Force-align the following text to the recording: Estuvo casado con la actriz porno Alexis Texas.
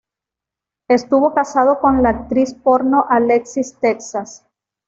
Estuvo 0.87 1.31
casado 1.35 1.79
con 1.79 2.01
la 2.01 2.09
actriz 2.09 2.55
porno 2.55 3.05
Alexis 3.07 3.77
Texas. 3.79 4.43